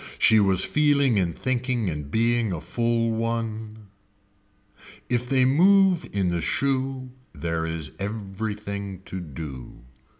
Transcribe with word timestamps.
She 0.17 0.39
was 0.39 0.65
feeling 0.65 1.17
in 1.19 1.33
thinking 1.33 1.87
in 1.87 2.05
being 2.09 2.51
a 2.51 2.59
full 2.59 3.11
one. 3.11 3.89
If 5.09 5.29
they 5.29 5.45
move 5.45 6.09
in 6.11 6.29
the 6.29 6.41
shoe 6.41 7.11
there 7.33 7.67
is 7.67 7.91
everything 7.99 9.03
to 9.05 9.19
do. 9.19 9.81